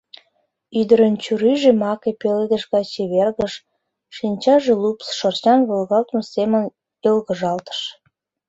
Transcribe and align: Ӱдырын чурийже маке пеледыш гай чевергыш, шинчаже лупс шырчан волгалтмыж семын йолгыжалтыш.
Ӱдырын 0.79 1.15
чурийже 1.23 1.71
маке 1.81 2.11
пеледыш 2.21 2.63
гай 2.71 2.85
чевергыш, 2.93 3.53
шинчаже 4.15 4.73
лупс 4.81 5.07
шырчан 5.17 5.59
волгалтмыж 5.69 6.25
семын 6.35 6.63
йолгыжалтыш. 7.03 7.79